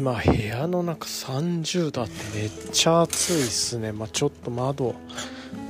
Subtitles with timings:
[0.00, 3.92] 今部屋の中30度あってめっちゃ暑いっすね。
[3.92, 4.94] まあ、ちょっと窓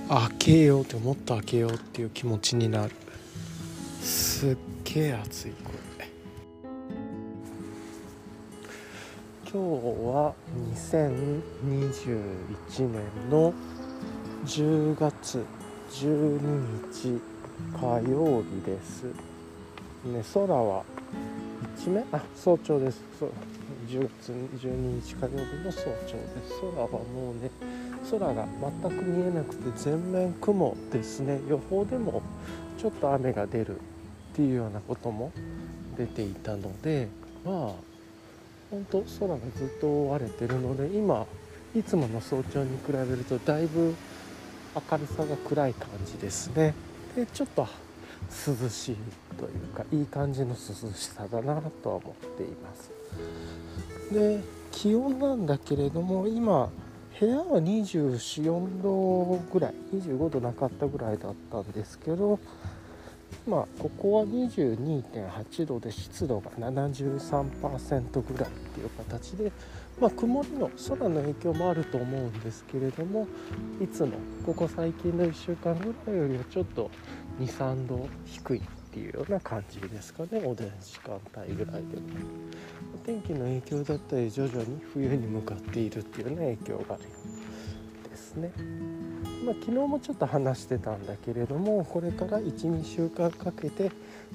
[0.09, 2.93] 開けようってもっと開けようっていう気持ちになる。
[4.01, 6.09] すっげえ暑いこれ。
[9.53, 10.33] 今日は
[10.77, 13.53] 2021年の
[14.47, 15.45] 10月
[15.91, 17.21] 12日
[17.77, 19.07] 火曜日です。
[20.05, 20.85] ね空は
[21.77, 22.05] 一面？
[22.13, 23.03] あ早朝です。
[23.19, 23.33] そう。
[23.91, 24.33] 10月
[24.65, 26.61] 12日火曜日の早朝です。
[26.61, 27.51] 空はもうね
[28.09, 28.47] 空が
[28.81, 31.41] 全く見えなくて全面雲ですね。
[31.49, 32.23] 予報でも
[32.79, 33.81] ちょっと雨が出るっ
[34.33, 35.33] ていうようなことも
[35.99, 37.09] 出ていたので
[37.45, 37.55] まあ
[38.71, 41.27] 本当空がずっと覆われてるので今
[41.75, 43.97] いつもの早朝に比べるとだいぶ
[44.91, 46.75] 明るさが暗い感じですね。
[47.17, 47.67] でちょっと
[48.47, 48.97] 涼しい
[49.41, 50.57] というかいい感じの涼
[50.93, 52.91] しさだなとは思っています。
[54.13, 56.69] で気温なんだけれども今
[57.19, 62.39] 部屋は244度ぐらい25度なかったぐらいだったんですけど
[63.47, 69.53] まあここは22.8度で湿度が73%ぐらいっていう形で、
[70.01, 73.27] まあ、曇りの空の影響もあると思うんですけれども
[73.81, 74.13] いつも
[74.45, 76.91] ここ最近の1週間ぐらいよりはちょっと
[77.41, 82.03] 23度低いっていうような感じですかねおでん時間帯ぐらいでも。
[83.07, 87.05] 天気の影響だったり徐々に冬に向かっているっていうような影響がある
[88.11, 88.53] ですね。
[89.45, 93.91] まあ、昨日もちょっと話してたんだけれどもこれから12週間かけて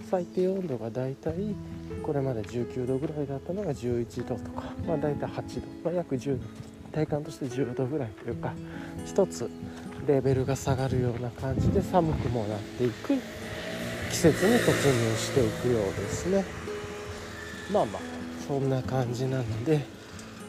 [0.09, 1.56] 最低温度がだいたい
[2.02, 6.45] これまで19度ぐらいだったのが11度とか、まあ、大体8度、まあ、約10度
[6.92, 8.53] 体感として10度ぐらいというか
[9.06, 9.50] 一つ
[10.08, 13.14] レベルが下がるような感じで寒くもなっていく
[14.16, 16.45] 季節に突入していくようですね。
[17.70, 18.02] まあまあ
[18.48, 19.81] そんな感じなので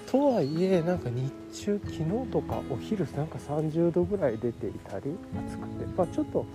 [0.09, 1.32] とはいえなんか日
[1.65, 5.16] 中昨日とかお昼なんか30度ぐらい出ていたり
[5.49, 6.47] 暑くて、まあ、ちょっと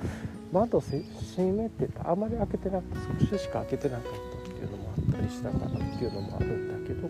[0.54, 1.04] 窓閉
[1.52, 2.98] めてたあまり開けてなくて
[3.30, 7.10] 少ししか開けてなかったっていうのもあったりしたかなっていうのもあるんだけど、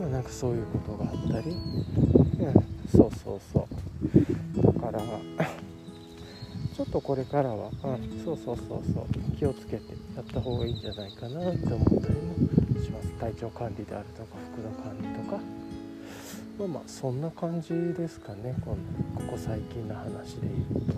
[0.00, 2.52] まあ、なんかそういうことがあったり、うん、
[2.94, 4.62] そうそうそう。
[4.62, 5.00] だから
[6.78, 13.08] ちょっとこれからは、うん、そうそうそうそう気をつけてやった方がいいんじゃないかなって思ったりもします。
[13.18, 15.42] 体調管理であるとか服の管理とか。
[16.56, 18.76] まあまあそんな感じですかねこ
[19.16, 20.94] ここ最近の話で言うと。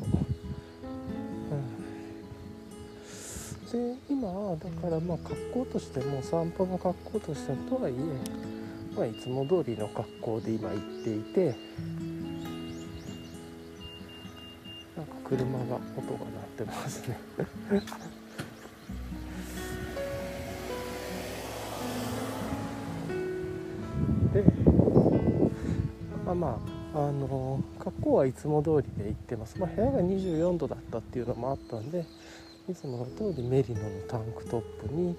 [3.72, 7.96] うん、で今だからまあ格好としても散歩の格好としてとはいえ、
[8.94, 11.54] まあ、いつも通りの格好で今行っていて
[15.24, 17.18] 車が音が鳴ってますね。
[24.32, 24.44] で
[26.24, 26.60] まあま
[26.94, 32.04] ああの格好はいつも通りで行ってます、まあ、部屋が24度だったっていうのもあったんで
[32.68, 35.16] いつもの通りメリノのタンクトップに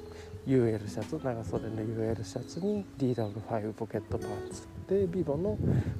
[0.47, 4.67] UL シャツ長袖の UL シャツに DW5 ポケットパンツ。
[4.89, 5.57] でビボの、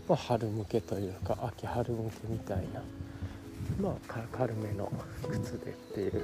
[0.07, 2.81] まあ、春向けというか秋春向けみたいな。
[3.81, 3.93] まあ
[4.31, 4.91] 軽めの
[5.29, 6.21] 靴でっていう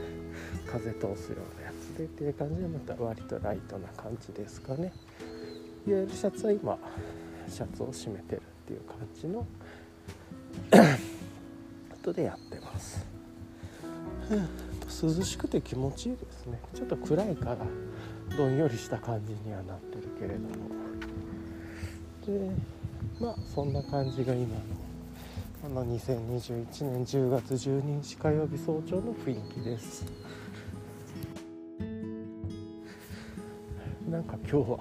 [0.65, 4.93] 風通すようなやつでっていう感じでまた割とライトな感じですかね。
[5.87, 6.77] いわゆるシャツは今
[7.47, 9.45] シャツを締めてるっていう感じの
[11.89, 13.05] ことでやってます、
[15.01, 16.59] 涼しくて気持ちいいですね。
[16.75, 17.57] ちょっと暗いから
[18.37, 20.47] どんよりした感じにはなってるけれども。
[22.25, 22.51] で
[23.21, 24.61] まあそんな感じが今の
[25.61, 30.05] この2021年10月12日火曜日早朝の雰囲気です。
[34.09, 34.77] なんか今日は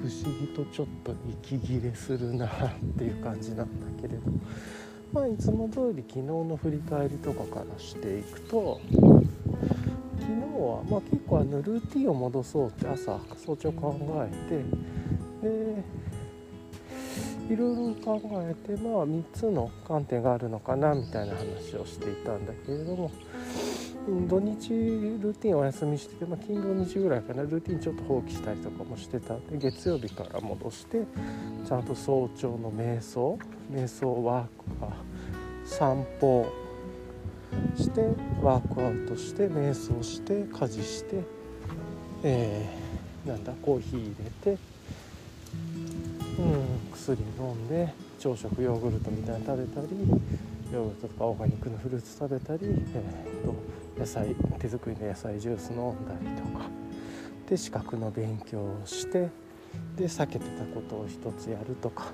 [0.00, 2.50] 不思議とちょっと息切れするなっ
[2.98, 4.30] ていう感じなんだけれど。
[5.12, 14.30] まあいつも通り昨日の振り返りとかからしていくと昨日はまあ結構あのルーティンを戻そうって朝早朝考え
[15.42, 15.82] てで
[17.50, 23.10] いろいろ考えてまあ3つの観点があるのかなみたいな話をしていたんだけれども
[24.28, 27.42] 土日ルーティンお休みしてて、まあ、金土日ぐらいかな。
[27.42, 31.02] ルーティンちょっと放棄したりとかもしてたんで月曜日から戻して
[31.66, 33.38] ちゃんと早朝の瞑想
[33.70, 34.92] 瞑想ワークは
[35.64, 36.46] 散歩
[37.76, 38.00] して
[38.42, 41.22] ワークアウトして瞑想して家事して、
[42.22, 44.14] えー、なんだコーヒー入
[44.44, 44.58] れて
[46.38, 46.69] うん。
[47.10, 49.88] 薬飲んで朝食ヨーグルトみたいなの食べたり
[50.72, 53.54] ヨーグルトとかオーガニックのフルーツ食べたり、えーと、
[53.98, 56.66] 野菜手作りの野菜ジュース飲んだりとか。
[57.48, 59.28] で資格の勉強をして
[59.96, 62.12] で避けてたことを一つやるとか。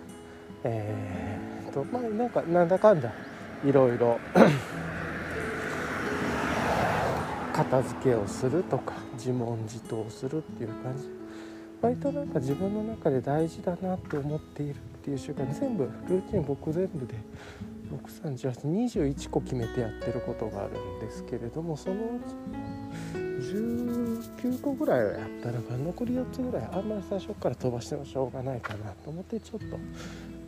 [0.64, 3.12] えー、とまあなんかなんだかんだ
[3.64, 4.19] いろいろ
[7.52, 11.15] 片付けをするとか自問自答するっていう感じ。
[11.82, 17.14] 割となんか自分の中で大事だなって思っているっていう習慣全部ルーティン僕全部で
[18.14, 23.46] 631821個決めてやってることがあるんですけれどもそのうち
[24.43, 29.79] 19個ぐらいはやったのが残り4つぐらいあんまり最初から飛ばしてもしょうがないかなと思ってちょっと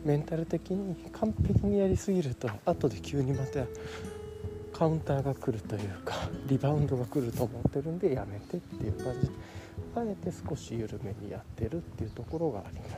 [0.03, 3.65] メンタル的に完璧にやりすぎると後で急にまた
[4.77, 6.15] カウンターが来るというか
[6.47, 9.27] リバウンドが来ると思ってるんでやめてっていう感じ。
[9.27, 9.33] で
[9.95, 12.91] あえて少し緩めにやってるっていうところがあります。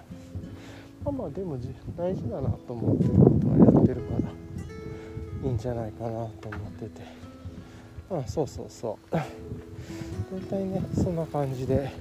[1.04, 1.58] まあまあでも
[1.98, 6.28] 大事だなと思ってることはやってるからいいんじゃないかなと思っ
[6.80, 7.02] てて。
[8.12, 9.16] あそうそうそう。
[9.16, 11.92] 大体ねそんな感じで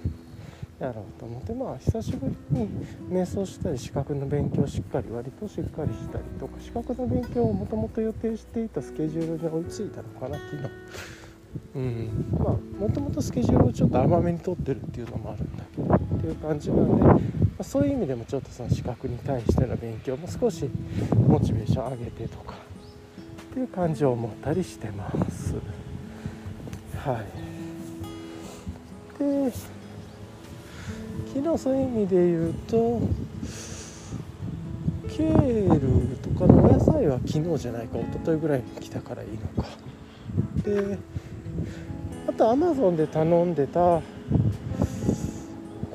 [0.80, 1.54] やろうと思って。
[1.54, 2.68] まあ久しぶりに
[3.08, 6.60] 瞑想したり資格の勉強しっかり割としっかりしたりとか。
[6.60, 11.19] 資格の勉強をもともと予定していたスケジュールに追いついたのかな昨日。
[11.74, 12.26] うん。
[12.38, 17.20] まあもともとスケジュールをちょっと甘めに取ってるっていうのもあるんだけどっていう感じなんで、ま
[17.58, 20.68] あ、そういう意味でもちょっとその資格に対しての勉強も少し
[21.14, 22.54] モチベーション上げてとか
[23.50, 25.54] っていう感じを思ったりしてます。
[26.96, 27.26] はい。
[29.18, 29.52] で
[31.34, 33.00] 昨日そういう意味で言うと
[35.08, 39.68] ケールとかのお野菜は昨日じゃないか一昨日ぐらいに来たからいいのか。
[40.64, 40.98] で
[42.40, 44.00] とアマゾンで頼んでた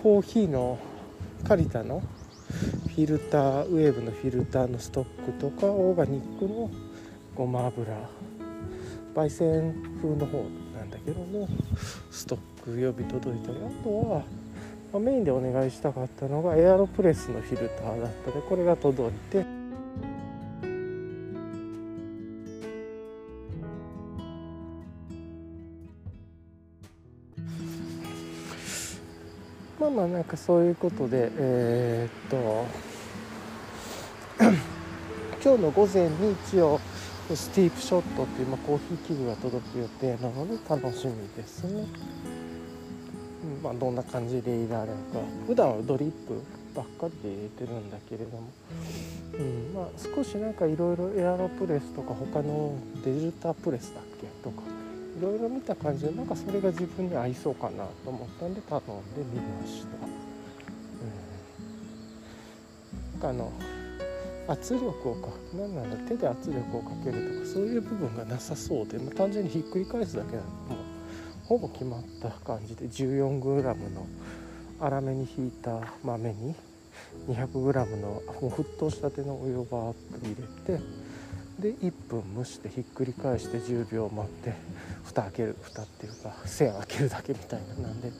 [0.03, 0.77] コーヒーの
[1.43, 2.03] カリタの
[2.89, 6.69] フィルターウェーブのフィルターのストックとかオーガニックの
[7.33, 7.97] ごま油。
[9.15, 10.37] 焙煎風の方
[10.77, 11.47] なんだけども
[12.11, 13.57] ストック予備届いたり。
[13.57, 14.21] あとは
[14.93, 19.44] まあ、メインでお願いしたかったのがエアロプレスのフィルターだったでこれが届いて
[30.25, 32.65] なんかそういうことでえー、っと
[35.45, 36.79] 今日の午前に一応
[37.29, 41.85] スティープショットっていう、まあ、コーヒー器具が届く予定なので楽しみですね。
[43.61, 46.41] まあ、どんな感じで入れられるか普段はドリップ
[46.75, 48.43] ばっかりで入れてるんだけれども、
[49.33, 52.73] うんまあ、少しなんかいろいろエアロプレスとか他の
[53.03, 54.63] デジタプレスだっけとか
[55.17, 58.91] いろいろ見た感じでなんかそれが自分に合いそうかなと思ったんで頼んで
[59.33, 60.14] みました。
[63.25, 63.51] かの
[64.47, 70.77] 圧力をか何なんだ手で圧力をかけるとかそういう部分がなさそうで、まあ、単純にひっくり返すだけだとも
[71.45, 73.63] ほぼ決まった感じで 14g
[73.93, 74.05] の
[74.79, 76.55] 粗めにひいた豆に
[77.27, 80.83] 200g のもう沸騰したてのお湯をバーッと入れて
[81.59, 84.53] で1分蒸してひっくり返して10秒待って
[85.03, 88.11] 蓋開ける蓋っていうか線開けるだけみたいななんで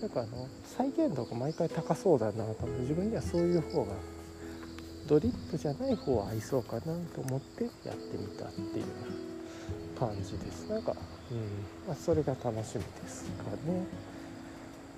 [0.00, 3.92] なんかあの再現度が毎回高そうだなと思って自分にはそういう方が
[5.10, 8.84] ドリップじゃない方は合いそうかなと思ってやってみたっていう
[9.98, 10.70] 感じです。
[10.70, 10.92] なんか、
[11.32, 11.38] うん。
[11.88, 13.84] まあ、それが楽しみですかね。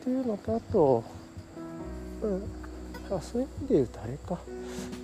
[0.02, 1.02] っていうのとあと、
[2.20, 2.42] うん、
[3.16, 4.38] あそういう意味で言うとあれか。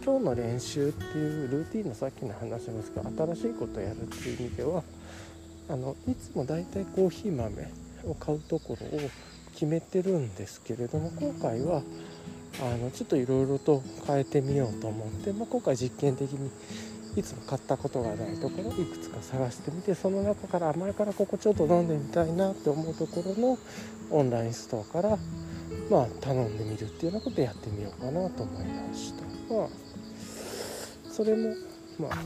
[0.04, 4.82] 今日の練習っていうルーティンのさっきの話ですけど新しいことをやるっていう意味では
[5.68, 7.70] あのいつもだいたいコーヒー豆
[8.06, 9.00] を買うところを
[9.52, 11.82] 決めてるんですけれども今回は
[12.60, 16.50] あのちょっといろいろと変えてみようと思って、まあ、今回実験的に
[17.16, 23.58] いつも買ったことがないところいくつか探してみてその中から前からここちょっと飲んでみたいなって思うところの
[24.10, 25.18] オンラインストアから
[25.90, 29.54] まあ頼んでみるっていうようなことやってみようかなと思いました。
[29.54, 29.68] まあ
[31.10, 31.54] それも
[31.98, 32.18] まあ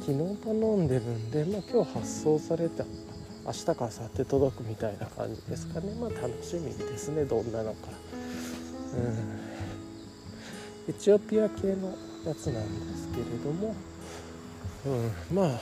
[0.00, 2.84] 昨日頼んでるんで、まあ、今日発送された
[3.44, 5.94] 明日か明後日届くみたいな感じですかね。
[6.00, 7.88] まあ楽しみですねどんなのか。
[10.88, 11.94] エチオピア系の
[12.26, 13.74] やつなんですけれども、
[14.86, 15.60] うん、まあ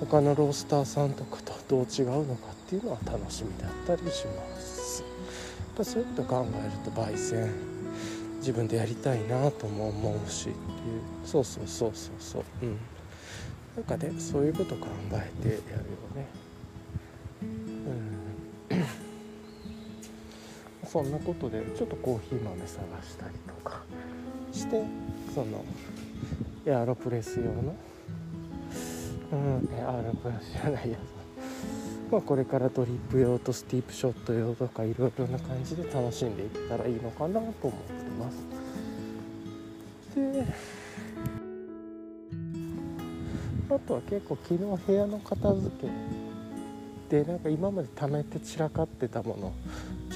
[0.00, 5.02] 他のロースターさんとかとどう違うのかっていうのは楽しみだったりします。
[5.02, 5.06] や
[5.74, 7.50] っぱそういうこと考えると焙煎
[8.38, 10.56] 自分でやりたいなとも思うしっていう。
[11.24, 12.44] そうそうそうそうそう。
[12.62, 12.78] うん。
[13.76, 15.60] なんかねそういうこと考えてやるよ
[16.14, 16.28] ね。
[20.86, 22.66] そんなことでちょっとコーヒー豆探
[23.02, 23.82] したりとか
[24.52, 24.82] して
[25.34, 25.64] その
[26.64, 27.74] エアロプレス用の
[29.32, 30.96] うんエアロプレスじゃないや。
[30.96, 31.16] つ
[32.10, 38.36] まあ、これからドリップ用とスティープショット用とかいろいろな感じで楽しんでいけたらいいのかなと思ってます。
[40.14, 40.46] で
[43.68, 45.70] あとは結構昨日部屋の片付
[47.08, 49.52] けでなんか今まで貯めて散らかってたもの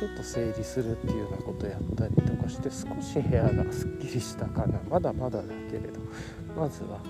[0.01, 4.81] ちょっと整理するっていうようなことやったりとかして少し部屋がすっきりしたかな。
[4.89, 6.01] まだまだだけれど
[6.57, 7.01] まずは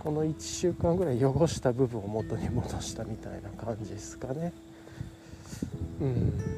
[0.00, 4.52] この1週間ぐらい汚した部分を元に戻したみたいな感じですかね。
[6.00, 6.38] うん。
[6.38, 6.48] だか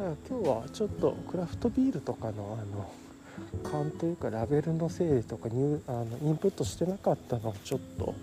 [0.00, 2.90] ら今日はちょっとクラフトビールとかのあの
[3.62, 8.14] 勘というかラベルの整理とか入あのインプットしてなかったのをちょっと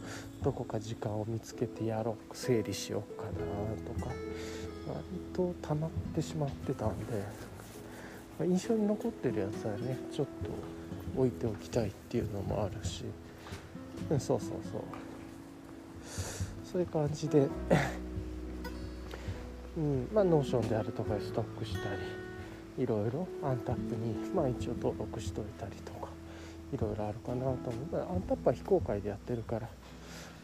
[0.43, 4.13] どこか時間を見つけてやろう整理しようかなとか。
[4.87, 4.99] 割
[5.33, 7.23] と溜まってしまってたんで、
[8.39, 13.05] ま、印象に残ってるやつはねちょっと置いておきたいっていうのもあるし。
[14.09, 14.81] うん、そうそうそう。
[16.71, 17.47] そういう感じで。
[19.77, 26.09] うんまあ Notion であるとかストックしたりいろいろ Untappd にまあ一応登録しといたりとか
[26.71, 29.67] いろいろあるかなと思う、まあ、 Untappd は非公開でやってるから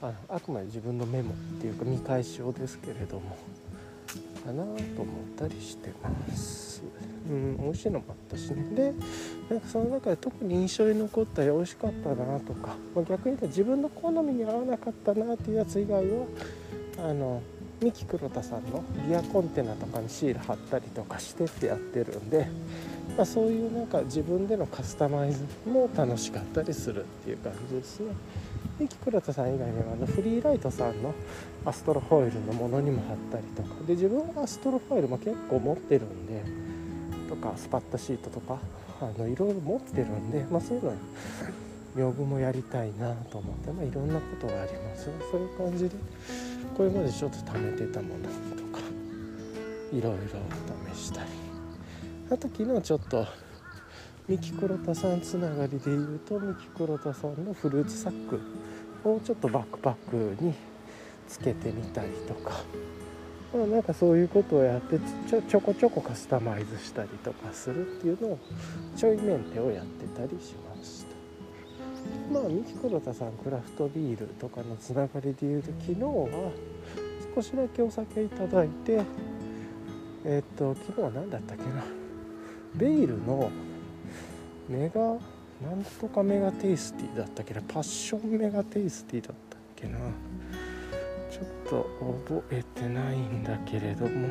[0.01, 3.38] あのあくまで自分のメモっていうか見返し用ですけれども。
[4.45, 5.05] かなと思っ
[5.37, 6.81] たりしてます。
[7.29, 8.93] うん、美味しいのもあったしねで
[9.49, 16.25] なんかその中で特に印象に残ったり美味しかったなとか、まあ、逆に言うと自分の好みに合わなかったなっていうやつ以外は
[16.97, 17.41] あの
[17.81, 22.47] 三木黒田さんのギアコンテナとかにシール貼ったりとかしてってやってるんで、
[23.15, 28.07] まあ、そういうなんか自分でのカスタマイズも楽しかったりするっていう感じですね。
[28.79, 31.13] 三木黒田さん以外にはあのフリーライトさんの
[31.65, 33.75] アストロフォイルのものにも貼ったりとか。
[33.86, 36.43] で自分はアストロフォイルも結構持ってるんで
[37.27, 38.57] とかスパッタシートとか
[39.01, 40.93] あのいろいろ持ってるんで、まあ、そういうの
[41.95, 45.09] 屏風もやりたいなと思って、まあ、いろんなことがあります。
[45.29, 45.95] そういう感じで
[46.77, 48.29] これまでちょっと貯めてたものと
[48.77, 48.79] か
[49.91, 50.17] いろいろ
[50.95, 51.27] 試したり。
[52.31, 53.25] あと昨日ちょっと
[54.29, 58.39] 三木黒田さんつながりで言うと三木黒田さんのフルーツサック。
[59.03, 59.93] をちょっとバックパッ
[60.38, 60.53] クに
[61.27, 62.63] つけてみたりとか。
[63.51, 68.39] まあ、なんかそういうことをやってちょちょこちょこカスタマイズしたりとかするっていうのを
[68.95, 71.15] ちょいメンテをやってたりしました。
[72.31, 76.51] まあ三木黒田さんクラフトビールとかのつながりでいうと昨日は
[77.36, 79.01] 少しだけお酒いただいて
[80.24, 81.83] えっと昨日は何だったっけな。
[82.75, 83.50] ベイルの
[84.69, 89.97] メガなんとかメガテイスティだったっけなパッションメガテイスティだったっけな。
[91.29, 91.89] ちょっと
[92.29, 94.27] 覚えてないんだけれども。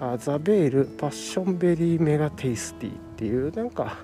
[0.00, 3.98] あザ・ベールパッションベリーメガテイスティっていうなんか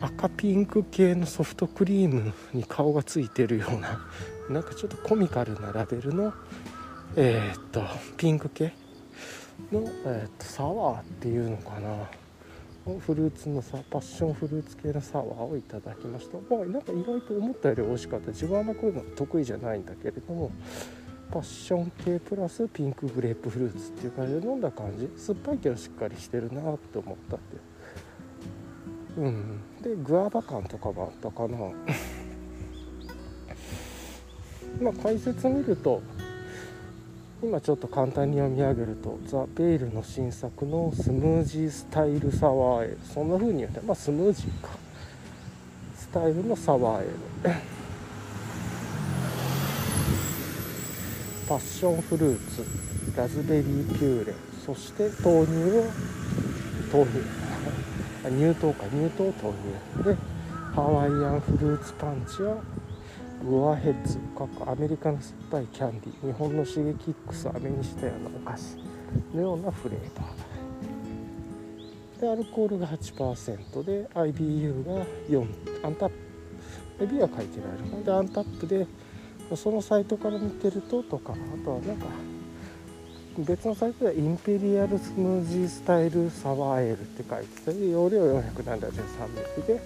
[0.00, 4.00] 赤ピンク系のソフトクリームに顔がついてるような
[4.50, 6.32] なんかちょっとコミカルなラベルの
[7.14, 7.82] えー、っと
[8.16, 8.72] ピンク系
[9.70, 11.88] の、えー、っとサワーっていうのかな。
[13.00, 16.38] フルーツのさパッションフルーツ系のサワーをいただきました。
[16.54, 18.28] まあなんか意外と思ったより美味しかった。
[18.28, 20.50] 自分はあんまこういうの得意じゃないんだけれども
[21.30, 25.10] パッション系プラスピンクグレープフルーツっていう感じで飲んだ感じ。
[25.16, 27.56] 酸っぱいけどしっかりしてるなって思ったって。
[29.18, 29.60] うん。
[29.82, 31.58] でグアバ感とかもあったかな。
[34.80, 36.00] まあ解説見ると
[37.40, 44.70] 今ちょっと簡単に読み上げると The Veil の新作のスムージースタイルサワーエールそんな風に言うてまあスムージーか。
[45.96, 47.60] スタイルのサワーエール
[51.48, 52.64] パッションフルーツ。
[53.16, 54.34] ラズベリーピューレ。
[54.66, 55.84] そして豆乳を
[56.92, 57.22] 豆乳。
[58.36, 58.84] 乳糖か。
[58.86, 59.54] 乳糖豆
[59.96, 60.04] 乳。
[60.04, 60.16] で
[60.74, 62.56] ハワイアンフルーツパンチは
[63.44, 64.18] グアヘッズ
[64.66, 68.88] アメリカの酸っぱいキャンディ日本のシゲキックスを飴にしたようなお菓子。
[69.34, 72.20] のようなフレーバー。
[72.20, 76.08] でアルコールが8%で IBU が4アンタッ
[76.98, 78.86] プ IBU は書いてないのでアンタップで
[79.56, 82.06] そのサイトから見てるととかあとはなんか
[83.38, 88.42] 別のサイトではインペリアルスムージースタイルサワーエールって書いてたり容量473ミ
[89.58, 89.80] リで、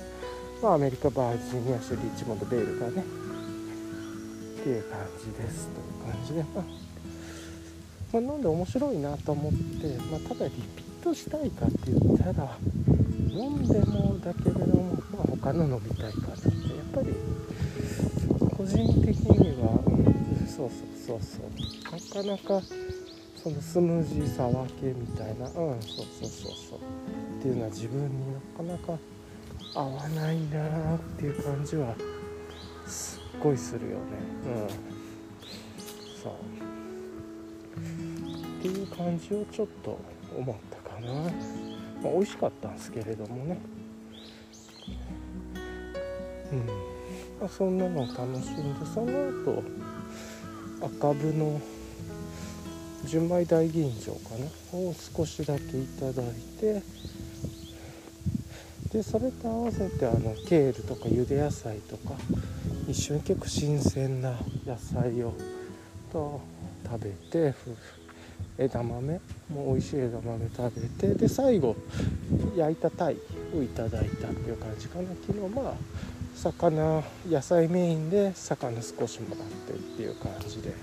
[0.63, 3.05] まあ、アメリカバージニア州リッチモンドベールがね
[4.63, 6.65] っていう感じですという感じで、まあ、
[8.13, 9.59] まあ、飲んで面白いなと思って、
[10.09, 12.57] まあ、ただリピートしたいかって言ったら
[13.33, 17.09] 飲んでもだけれども、まあ、他の飲みたいかなってやっぱり
[18.57, 20.71] 個人的には、うん、そう
[21.05, 22.65] そうそうそうなかなか
[23.43, 26.79] そのスムージーサワー系みたいなうんそうそうそうそう
[27.41, 28.97] っていうのは自分になかなか
[29.75, 31.97] 合わないなっていう感じは
[32.87, 34.03] すごいするよね。
[34.47, 34.69] うん。
[36.23, 36.31] さ
[38.59, 39.99] っていう感じをちょっと
[40.37, 41.13] 思ったかな、
[42.03, 43.59] まあ、美味しかったんですけれどもね。
[46.53, 46.59] うん、
[47.41, 49.63] まあ、そんなのを楽しんでその後
[50.85, 51.61] 赤部の
[53.05, 54.47] 純米大吟醸かな。
[54.79, 56.27] を少しだけいただい
[56.61, 56.83] て。
[58.93, 62.15] でそれと合わせてあのケールとかゆで野菜とか
[62.93, 64.33] 一緒に結構新鮮な
[64.67, 65.33] 野菜を
[66.13, 66.43] と
[66.85, 67.55] 食べて
[68.59, 69.19] 枝豆
[69.49, 71.75] も美味しい枝豆食べてで最後
[72.55, 73.17] 焼いた鯛
[73.57, 75.05] をいただいたっていう感じかな。
[75.27, 75.75] 昨日まあ
[76.35, 80.75] 魚野菜メインで魚少しもらってっていう感じで、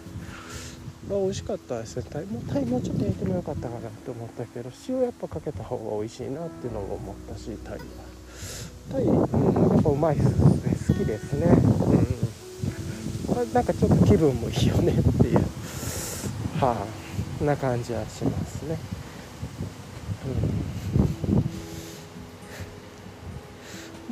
[1.08, 2.04] まあ、美味しかったですね。
[2.10, 7.80] 鯛も鯛もちょっと焼いてもよかったかなって思ったけど塩やっぱかけた方が美味しいなっていうのを思ったし鯛は。
[8.94, 10.50] 鯛、うん、やっぱうまいですね。
[10.88, 11.99] 好きですね。
[13.54, 15.40] なんかちょっと気分もいいよねっていう。
[16.60, 16.86] は
[17.42, 18.78] あな感じはしますね。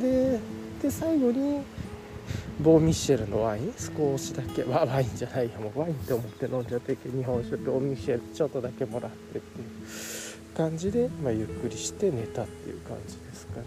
[0.00, 0.02] ん。
[0.02, 0.40] で
[0.82, 1.62] で最後に
[2.60, 3.74] ボーミッシェルのワイン？
[3.76, 13.66] 少しだけワワインじゃないやもうワインって思って飲んじゃって日本酒ボーミッシェルちょっとだけもらってっていう感じで、まあ、ゆっくりして寝たっていう感じですかね。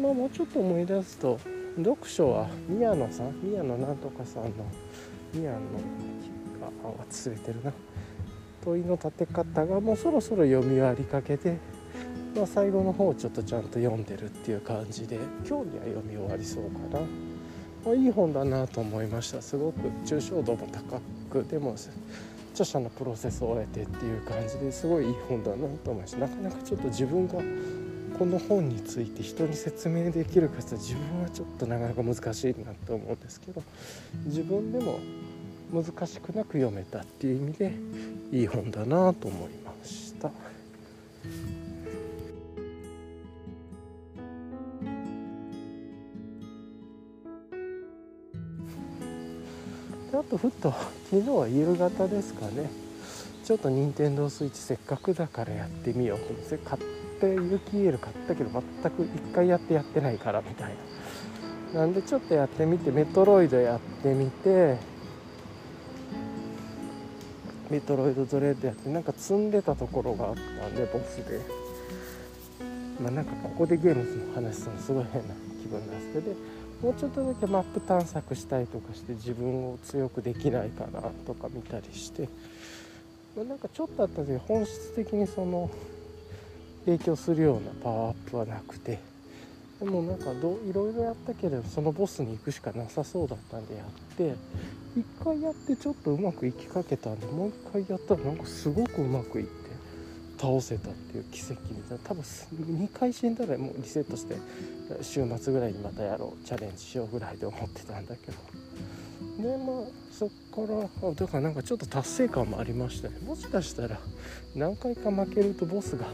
[0.00, 1.40] まあもうちょっと思い出すと
[1.76, 3.40] 読書は宮野さん？
[3.42, 4.50] 宮野なんとかさんの？
[5.32, 5.60] 宮野あ
[7.08, 7.72] 忘れてるな。
[8.64, 11.56] 問いの立て方がもうそろそろ読み終わりかけて
[12.34, 17.00] まあ、最後の方ちょっとちゃんと読んでるっていう感じで今日には読み終わりそうかな、
[17.84, 19.40] まあ、いい本だなと思いました。
[19.40, 19.78] すごく。
[20.04, 21.00] 抽象度も高
[21.30, 21.76] くでも
[22.52, 26.18] 著者のプロセスを終えてっていう感じですごいいい本だなと思いました。
[26.18, 27.34] なかなかちょっと自分が
[28.18, 33.62] この本について人に説明できるかって自分はちょっとなかなか難しいなと思うんですけど
[34.24, 35.00] 自分でも
[35.72, 37.74] 難しくなく読めたっていう意味で
[38.30, 40.30] いい本だなと思いました。
[50.12, 50.72] あとふっと
[51.10, 52.70] 昨日は夕方ですかね
[53.44, 56.93] ちょっと任天堂スイッチせっかくだからやってみようと思って買って
[57.26, 60.74] ユキエル買ったけど全く1回やってやってないからみたい
[61.72, 61.80] な。
[61.80, 64.78] なんでちょっとやってみてメトロイドやってみて
[67.68, 71.64] メトロイドドレッドやってなんか積んでたところがあったんでボスで。
[73.00, 76.34] まあなんかここでゲームの話するのすごい変な気分なんですけど
[76.82, 82.28] もうちょっとだけマップ探索したりとかして自分を強くできないかなとか見たりして、
[83.36, 85.70] まあ、なんかちょっとあったんですけど本質的にその
[86.86, 89.00] 影響するようなパワーアップはなくて
[89.80, 94.34] でもなんかどいろいろやったけれどそのボスに行くしかなさそうだったんでやって
[94.96, 99.64] 1回やってちょっとうまくいきかけたんでもう1回やったらなんかすごくうまくいって。
[100.44, 104.36] 倒せたっていう奇跡みたいな多分2回死んだらもうリセットして
[105.00, 108.38] 週末ぐらいにまたやろうチャレンジしようぐらいで思ってたんだけど
[109.42, 113.98] でまあそっからだからなんかちょっと達成感もありましたねもしかしたら
[114.54, 116.06] 何回か負けるとボスが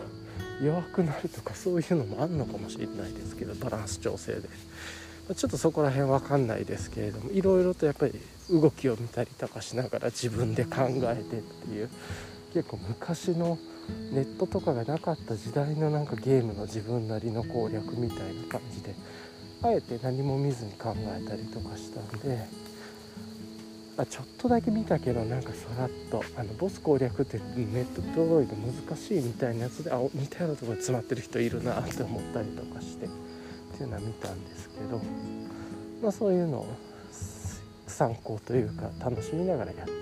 [0.62, 4.48] 弱くなるとかそういうのもあんのかもしれないですけどバランス調整で。
[5.34, 8.14] ちょっとそこら辺分かんないですけれどもいろいろとやっぱり
[8.50, 11.88] 動きを見たりとかしながら自分で考えてっていう
[12.52, 13.56] 結構昔の
[14.12, 18.94] ネットとかがなかった時代のなんかゲームの自分なりの攻略みたいな感じで
[19.62, 22.46] あえて何も見ずに考えたりとかしたんで
[24.00, 33.08] あちょっとだけ見たけどなんかさらっとあのボス攻略ってネットドロイド難しいみたいなやつであ似たようなところに詰まってる人いるなって思ったりとかしてっ
[33.76, 35.00] ていうのは見たんですけど
[36.02, 36.66] まあそういうのを
[37.86, 39.92] 参考というか楽しみながらやって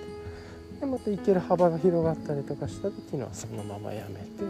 [0.80, 4.44] でまた行ける幅が広がったりとかした時にはそのままやめて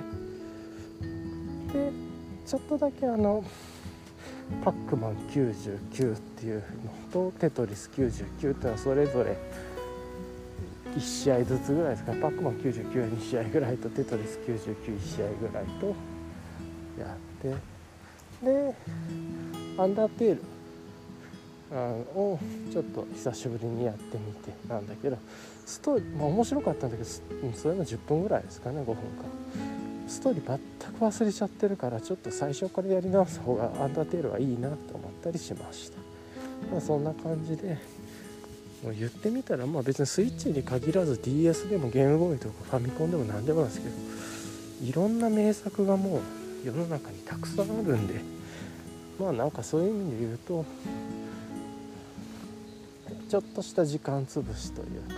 [1.72, 1.90] で
[2.46, 3.42] ちょっとだけあの
[4.64, 6.62] パックマン99っていうの
[7.12, 9.36] とテトリス99っていうのはそれぞれ
[10.96, 12.12] 1試合ずつぐらいですか。
[12.12, 15.94] パックマン992試合ぐらいとテトリス991試合ぐらいと
[16.98, 17.78] やって。
[18.42, 18.74] で
[19.76, 20.42] アンダーテール
[22.14, 22.38] を
[22.72, 25.18] ちょっと久しぶりにやってみてなんだけど
[25.66, 27.08] ストーリー、まあ、面白かったんだけど
[27.54, 29.00] それも10分ぐらいですかね5分か
[30.08, 35.98] ストーリー全く忘れちゃってるからちょっと最初からやり直す方がアンダーテールはいいなと思ったりしました。
[36.70, 37.78] まあそんな感じで
[38.82, 43.94] もう言ってみたらまあ別にスイッチに限らず DS でもゲームボーイとかファミコンでも何でもなんですけど
[44.84, 46.20] いろんな名作がもう
[46.64, 48.20] 世の中にたくさんあるんで
[49.18, 50.64] まあなんかそういう意味で言うと
[53.28, 55.14] ちょっとした時間つぶしというか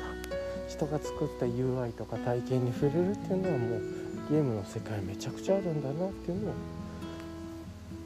[0.68, 6.54] 人が作った UI とか体験に触れるっていうのはもうゲームの世界めちゃくちゃあるんだなっていうのを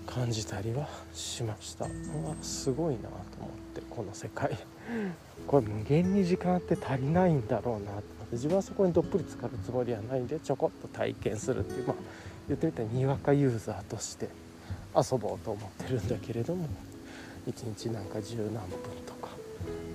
[0.06, 1.84] 感じたりはしました。
[1.84, 1.88] う
[2.26, 3.08] わすごいなと
[3.40, 4.56] 思ってこの世界。
[5.46, 11.96] これ無限に時間って足りないんだろうなと思って自分はそこにどっぷり浸かるつもりはないんでちょこっと体験するっていうまあ
[12.48, 14.28] 言ってみたらにわかユーザーとして
[14.96, 16.68] 遊ぼうと思ってるんだけれども
[17.46, 19.30] 1日なんか十何分とか、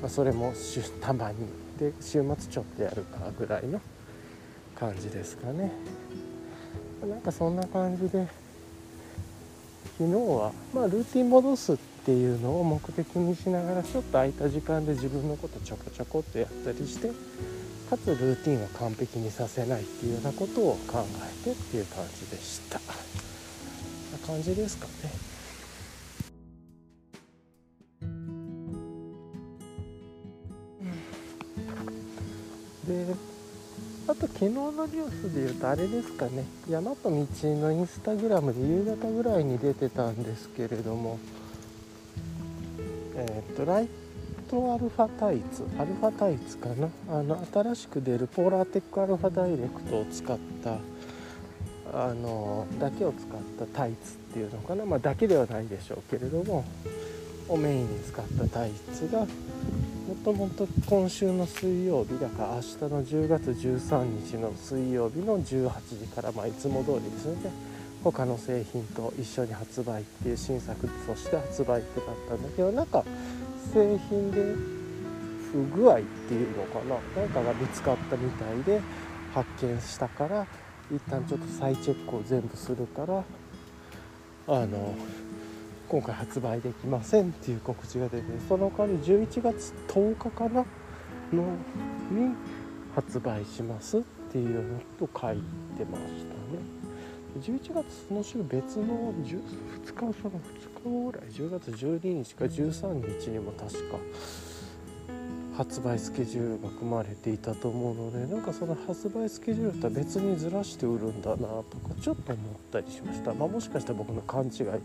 [0.02, 0.54] まあ、それも
[1.02, 1.38] たまに
[1.80, 3.82] で週末ちょっとやるかぐらいの
[4.80, 5.72] 感じですかね。
[7.08, 8.28] なんかそんな感じで
[9.98, 17.10] 昨日はまあルーティン戻すっていうのを目的にしながらちょっと空いた時間で自分のことちょこちょこっとやったりして
[17.90, 21.06] かつルーティンを完璧にさせないっていうようなことを考
[21.44, 22.80] えてっていう感じでした。
[22.80, 22.84] な
[24.26, 25.12] 感じですかね。
[32.88, 33.39] で
[34.10, 36.44] あと昨日のニュースで言うとあれですかね。
[36.68, 41.20] 山と道のインスタグラムで夕方ぐらいに出てたんですけれども。
[43.16, 43.88] えっ、ー、とライ
[44.50, 45.64] トアルファタイツ。
[45.78, 46.90] アルファタイツかな。
[47.08, 50.80] あの新しく出るポーラーテックアルファダイレクトを使った
[51.94, 56.66] あのだけを使ったタイツっていうのかな、まあ、だけではないでしょうけれども。
[57.50, 59.26] をメインに使ったタイツが
[60.10, 65.70] もともと今週の水曜日だから明日の10月13日の水曜日の18
[66.00, 67.52] 時から、まあ、いつも通りですね
[68.04, 73.06] 他の製品と一緒に発売っていう新作として発売ってだったんだけどなんか
[73.72, 74.56] 製品で
[75.52, 78.82] 不具合っていうのかな何かが見つかったみたいで
[79.36, 80.48] 発見したから
[80.92, 83.24] 一旦ちょっと再チェックを全部するから
[84.48, 84.96] あの
[85.90, 90.64] 今回発売できませんっていう告知が出てその代わり11月10日かな
[91.34, 91.44] の
[92.12, 92.36] に
[92.94, 95.38] 発売しますっていうのと書い
[95.76, 96.80] てましたね。
[97.40, 103.98] 11月その週別の2日その2日ぐらい10月12日か13日にも確か
[105.60, 114.80] 発売スケジュールが組まれていたと思うのでなんかその発売スケジュールとは別にずらして売るんだなとかちょっと思ったりしました、まあ、もしかしたら僕の勘違いで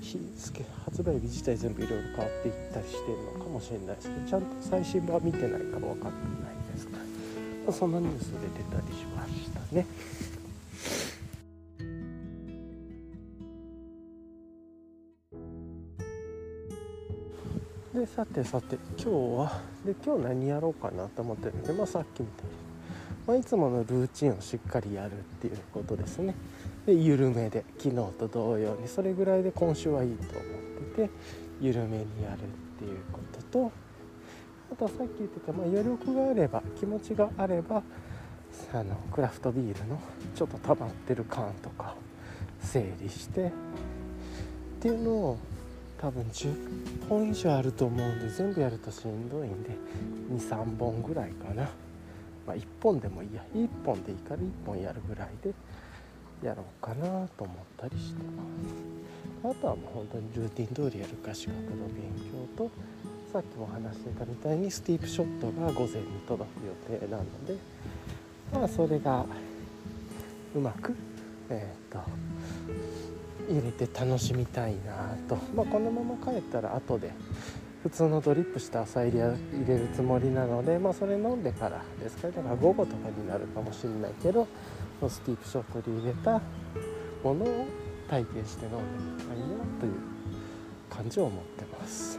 [0.00, 7.04] 日付発売日自体全部いろいろ変わっていったりしてるのかもしれないですけどちゃんと最新版見てないかも分かってないですから、ま
[7.68, 9.86] あ、そんなニュースで出たりしましたね。
[18.00, 22.52] でさてさて今日はで今日何やろうかなと思ってるんで、まあ、さっきみたいに、
[23.26, 26.34] まあ、いつものルーチンをしっかりやるっていうことですね。
[26.86, 31.10] で緩めで昨日と同様にそれぐらいで今週はいいと思ってて
[31.60, 33.72] 緩めにやるっていうことと
[34.72, 37.82] あとさっき言ってた、まあ、余力があれば気持ちがあれば
[38.72, 40.00] あのクラフトビールの
[40.34, 41.96] ちょっと溜まってる缶とか
[42.62, 43.50] を整理してっ
[44.80, 45.38] ていうのを
[46.00, 46.54] 多分10
[47.10, 49.70] 本以上あると思うんで全部やるとしんどいんで
[50.32, 51.64] 23本ぐらいかな、
[52.46, 53.44] まあ、1本でもいいや。
[53.54, 55.52] 1本でいいから1本やるぐらいで
[56.42, 58.22] やろうかなと思ったりして
[59.42, 59.56] ます。
[59.58, 62.10] あとはもう本当にルーティン通りやるか資格の勉
[62.56, 62.70] 強と
[63.32, 67.56] さっきも話してたみたいにスティープショットが午前に届く予定なので
[68.52, 69.24] まあそれが
[70.54, 70.94] うまく
[71.48, 72.02] えっ、ー、と
[73.48, 77.12] 入れて楽しみたいなと、まあ、このまま帰ったら後で
[77.82, 82.34] 普通のドリップした朝入り入れるつもりなので、まあ、それ飲んでからですかね。
[82.36, 84.46] だから午後とかになるかもしれないけど
[85.08, 86.42] スティープショットで入れた
[87.24, 87.66] ものを
[88.08, 89.44] 体験して飲んでみたいな
[89.80, 89.92] という
[90.90, 92.18] 感じを思ってます。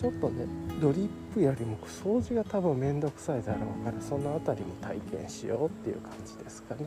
[0.00, 0.46] ちょっとね
[0.80, 6.86] ドリップよりも掃除が多分面倒くさいだろうからその辺りも体験しようっていう感じですかね。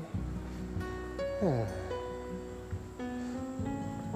[1.44, 1.66] うん。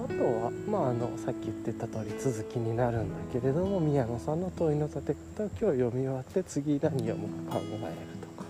[0.07, 7.79] とは、まあ、あのさっき言ってた通り続きになるんだけれども宮野さんの問いの立て方を今日読み終わって次何読むか考える
[8.21, 8.45] とか、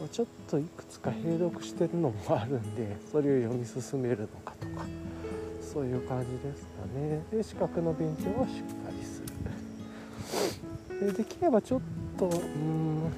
[0.00, 4.84] まあ、ちょっといくつか併読してるのもあるんでそれを読み進めるのかとか
[5.60, 7.22] そういう感じですかね。
[7.32, 9.22] で資格の勉強はしっかりす
[11.00, 11.10] る。
[11.10, 11.80] でできればちょっ
[12.16, 13.12] とうん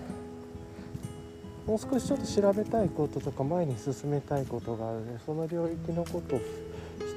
[1.66, 6.40] もう少しちょっと調べたいこととか前に進めたいことがあるのでその領域のことを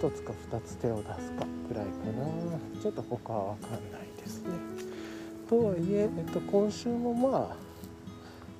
[0.01, 2.81] 1つか2つ手を出すかくらいかな。
[2.81, 4.49] ちょっと他は分かんないですね。
[5.49, 7.55] とはいえ、えっと、今週もまあ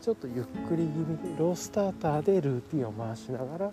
[0.01, 3.71] ちょっとゆっくり気味でロースターターでルーティンを回しながら、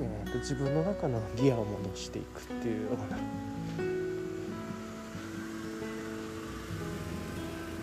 [0.00, 3.18] えっと、自分の中のギアを戻していくっていうような。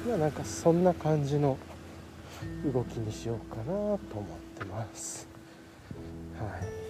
[0.07, 1.57] まあなんかそんな感じの
[2.73, 3.97] 動きにしようかなと思っ
[4.57, 5.27] てます。
[6.39, 6.82] はい。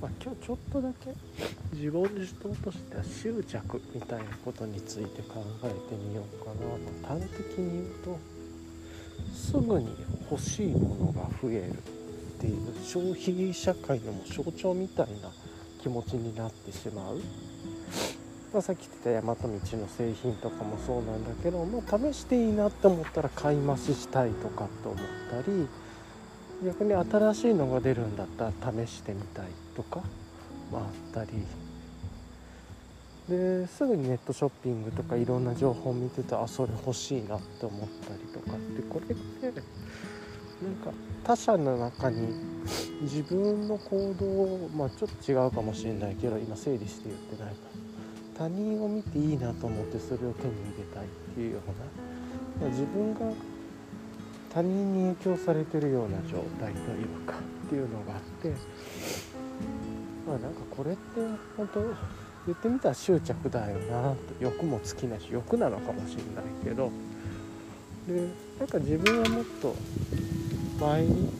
[0.00, 1.14] まあ、今日ちょっとだけ。
[1.74, 7.20] 自問自答としては執着みたいなことについて考えてみようかなと。
[7.20, 8.18] 端的に言うと
[9.34, 9.94] すぐに
[10.30, 15.30] 欲しいものが増えるっていう消費社会のも象徴みたいな
[15.82, 17.16] 気持ちになってしまう、
[18.52, 24.98] まあ、さっき言ってた大和道の製品とかもそうなんだけど、まあ、試していいなって思ったら買い増ししたいとかって思っ
[25.30, 25.68] たり
[26.64, 28.52] 逆に新しいのが出るんだったら
[28.86, 30.00] 試してみたいとか
[30.70, 31.30] もあったり
[33.28, 39.18] ですぐにネットショッピングとかいろんな情報を見ててあそれ欲しいなって思ったりとかってこれっ
[39.52, 39.60] て
[40.60, 40.92] なんか
[41.24, 42.28] 他者の中に
[43.02, 47.60] 自分の行動をまあちょっと違うかもしれないけど今整理して言ってないか。
[47.74, 47.80] ら
[48.40, 53.20] 他人を見ていいなと思ってそれを手に入れたいっていうような、まあ、自分が
[54.52, 57.36] 他人に影響されてるような状態というか
[57.66, 58.52] っていうのがあって
[60.26, 61.00] まあなんかこれって
[61.56, 61.80] 本当
[62.46, 66.90] 言ってみたら執着だよなと欲も尽きないし欲なのかもしれないけど
[68.08, 69.76] でなんか自分はもっと
[70.80, 71.32] 前に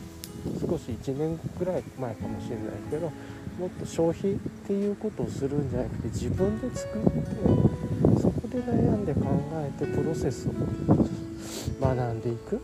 [0.61, 3.11] 少し1年ぐらい前かもしれないけど
[3.59, 7.09] もっと消費っていうことをするんじゃなくて自分で作って
[8.21, 9.21] そこで悩んで考
[9.53, 10.51] えてプロセスを
[11.81, 12.61] 学んでいく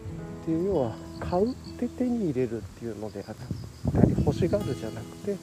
[0.47, 5.35] っていう要は買うって手に入れるっていうのであったり欲しがるじゃなくて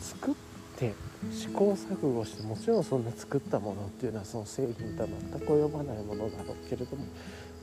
[0.00, 0.34] 作っ
[0.78, 0.94] て
[1.32, 7.04] 試行錯誤してもちろんそんな作ったものっていうのはその製品とは全く及ばないものだろうけれども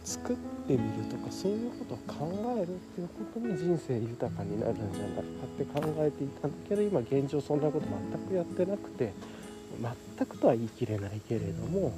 [0.04, 0.36] 作っ
[0.67, 9.13] てみるとかそういうことを考えるっていうことに人生豊かになるんじゃないかって考えていたんだけど今現状そんなこと全くやってなくて
[10.17, 11.93] 全くとは言い切れないけれども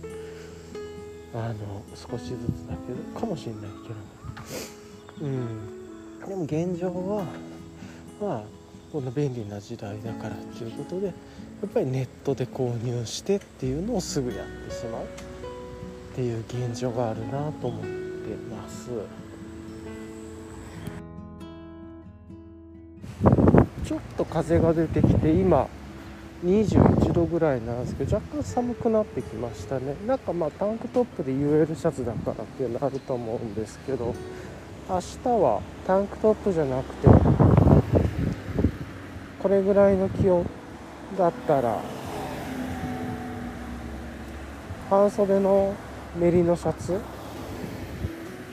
[1.33, 4.20] あの少しずつだけどかもしれないけれども。
[5.21, 5.81] うん。
[6.27, 7.25] でも現状は
[8.21, 8.43] まあ
[8.91, 11.13] こんな便利な時代だからっていうことでや
[11.65, 15.07] っぱりネットで購入してっていうのをすぐやってしまうっ
[16.15, 17.87] ていう現状があるなと思って
[18.49, 18.89] ます。
[23.85, 25.67] ちょっと風が出てきて今
[26.43, 29.95] 21度ぐらいなんですけど若干寒くなってきましたね。
[30.07, 34.15] なんかまあタンクトップで UL シャツだからっていうのあると思うんですけど
[34.89, 37.07] 明日はタンクトップじゃなくて
[39.41, 40.45] これぐらいの気温
[41.17, 41.79] だったら
[44.89, 45.73] 半袖の
[46.17, 46.99] メリのシャツ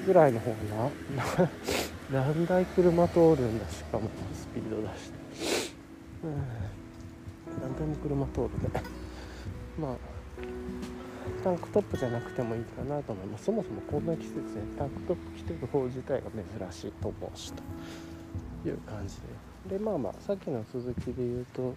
[0.07, 1.48] ぐらいの方が
[2.12, 5.74] 何台車通るんだしかもスピード出して、
[6.24, 6.78] うん、
[7.61, 8.83] 何台も車通るね。
[9.79, 9.97] まあ
[11.44, 13.44] タンクトップじゃなくてもいいかなと思います。
[13.44, 14.42] そもそもこんな季節で
[14.77, 19.49] タンクトップ着てる方自体が珍しいと思うしという感じで。
[19.68, 21.75] でまあまあさっきの続きで言うとこ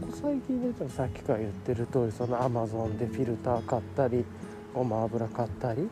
[0.00, 4.24] こ最近で言うとさっきから言ってる通りそのアマゾンでフィルター買ったり
[4.72, 5.88] ごま油買ったり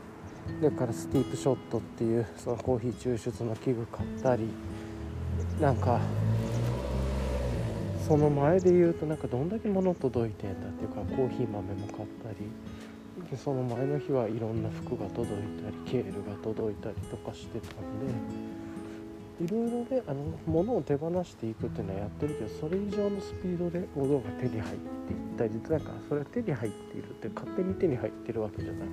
[0.58, 4.48] それからスティープショットっていうそのコーヒー抽出の器具買ったり
[5.60, 6.00] なんか
[8.08, 28.88] その前で言うとなんかどんだけ物届いてんだっていうかコーヒー豆も買ったりでその前の日はいろんな服が届いたりケールが届いたりとかしてたんでいろいろねあの物を手放していくっていうのはやってるけどそれ以上のスピードで物が手に入っていったりなんかそれは手に入っているって勝手に手に入ってるわけじゃなくて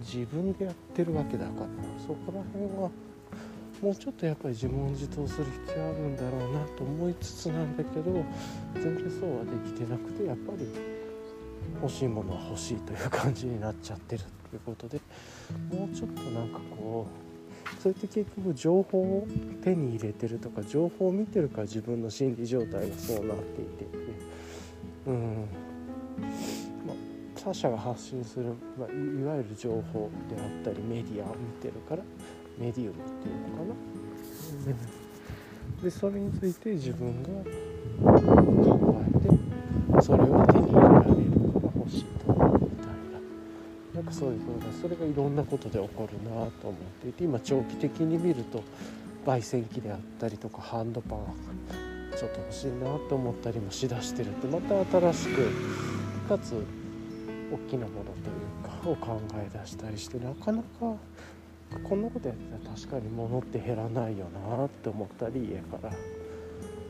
[0.00, 1.66] 自分でやってるわけだから
[2.04, 2.90] そこら辺は
[3.84, 8.24] もうちょっとやっぱり自問自答する必要あるんだろうなと思いつつなんだけど
[8.72, 10.66] 全然そうはできてなくてやっぱり
[11.82, 14.98] 欲しいものは欲しいという感じになっちゃってるっていうことで
[15.70, 19.26] もうちょっとなんかこうそれって結局情報を
[19.62, 23.86] 手に入れてるとか情報を見てるから自分の心理状態がそうなっていて
[25.08, 25.46] うん。
[26.86, 26.96] まあ
[27.38, 32.02] 他者が発信する、まあ、いわゆる情報であったりメディアを見てるから
[32.58, 33.70] メディウムっていうのかな。
[33.70, 35.04] うん
[35.84, 37.28] でそれについて自分が
[38.10, 48.62] 考えてそれを手に入れられるのが欲しいとみたいななんかそういう風なそれがいろんなことで起こるなと思っていて今長期的に見ると
[49.26, 51.18] 焙煎機であったりとかハンドパン
[52.16, 55.50] ちょっと欲しいなと思ったりもしだしてるってまた新しく
[56.28, 56.54] かつ
[57.52, 60.96] 大きなものというかを考え出したりしてなかなか
[61.82, 65.92] こんなことやってたら確かに物って減らないよなって思ったり家から。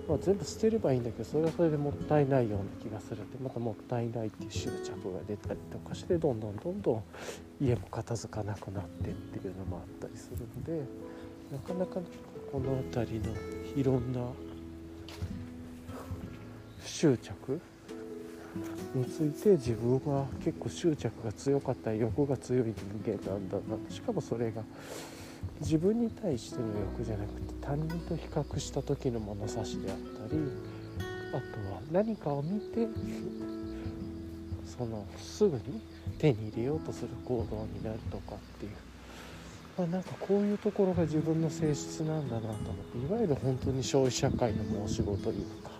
[0.08, 7.02] まあ、全部捨てればいいんだけどそれはそれでもったいないような気がするんでまたもったいないっていう執着が出たりとかしてどんどんどんどん
[7.60, 10.84] 家も片付かなくなってっていうのもあったりするんで
[11.50, 12.00] なかなか
[12.52, 13.34] この辺りの
[13.76, 14.20] いろんな
[16.84, 17.60] 執着
[18.94, 22.72] について自分は結構執着が強かった欲が強い
[23.04, 23.90] 人間なんだな。
[23.90, 24.62] しかもそれが
[25.60, 30.40] 自分に対しての欲じゃなくて他人と比較した時の物差しであったり
[31.30, 31.38] あと
[31.72, 32.88] は何かを見て
[34.66, 35.80] そのすぐに
[36.18, 38.72] 手に入れようとする行動になるとかっていう、
[39.78, 45.70] まあ、なんかこういうところが自分の性質なんだなと思っていわゆる本当に消費社会の申し子というか。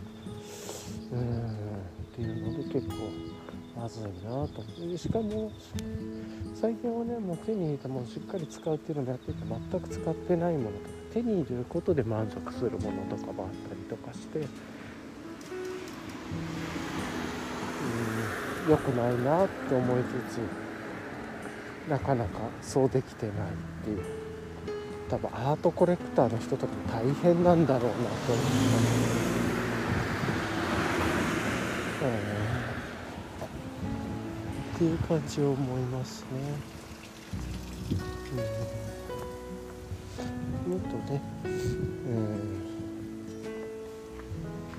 [1.12, 1.63] うん。
[2.14, 2.94] っていうので結構
[3.76, 5.50] まずいなと思しかも
[6.54, 9.38] 最近はねもう手に入れたものをしっかり使うっていうのをやってて
[9.70, 14.38] 全く使ってないものとか手に入れることで満足するものとかもあったりとかして。
[14.38, 14.42] う
[17.86, 20.40] ん良くないなって思いつつ
[21.90, 24.02] なかなかそうできてないっていう。
[25.10, 29.33] 多分アートコレクターの人とか大変なんだろうなと思って。
[32.08, 32.08] っ
[34.78, 36.28] ていう感じを思いますね。
[40.66, 41.22] うん、もっとね、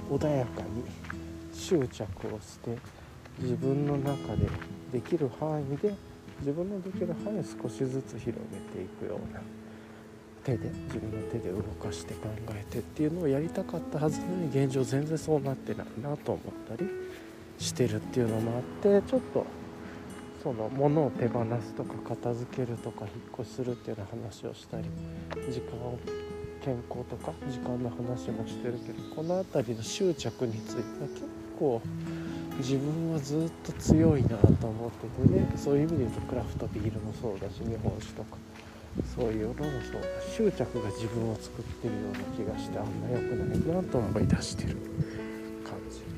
[0.09, 0.83] うん、穏やかに
[1.53, 2.77] 執着をして
[3.39, 4.47] 自分の中で
[4.91, 5.95] できる範囲で
[6.39, 8.33] 自分のできる範囲を少しずつ広げ
[8.77, 9.41] ていくような
[10.43, 17.04] 手で自分の手で動かして考えてっていうのをやりたかったはずなのに現状全然そうなってないなと思ったり
[17.57, 19.45] してるっていうのもあってちょっと
[20.43, 24.83] その物を手放すとか片付けるとか引っ越しするっていうような話をしたり
[25.51, 25.97] 時間を
[26.63, 31.23] 健康とか時間の話もしてるけどこの辺りの執着については結
[31.57, 31.81] 構
[32.57, 38.37] 自分はずっと強いなと思っててねそういう意味で言うとクラフトビールもそうだし日本酒とか
[39.15, 44.77] そういうのもそう執着が自分を作ってるような気がしてあんま良くないなと思い出してる
[45.63, 46.14] 感じ。